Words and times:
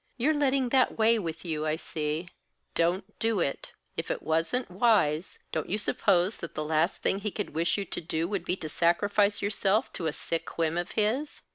"You're 0.17 0.33
letting 0.33 0.69
that 0.69 0.97
weigh 0.97 1.19
with 1.19 1.45
you, 1.45 1.67
I 1.67 1.75
see. 1.75 2.29
Don't 2.73 3.19
do 3.19 3.39
it! 3.39 3.71
If 3.95 4.09
it 4.09 4.23
wasn't 4.23 4.71
wise, 4.71 5.37
don't 5.51 5.69
you 5.69 5.77
suppose 5.77 6.37
that 6.39 6.55
the 6.55 6.63
last 6.65 7.03
thing 7.03 7.19
he 7.19 7.29
could 7.29 7.51
wish 7.51 7.77
you 7.77 7.85
to 7.85 8.01
do 8.01 8.27
would 8.27 8.43
be 8.43 8.55
to 8.55 8.67
sacrifice 8.67 9.43
yourself 9.43 9.93
to 9.93 10.07
a 10.07 10.11
sick 10.13 10.57
whim 10.57 10.75
of 10.75 10.93
his?" 10.93 11.43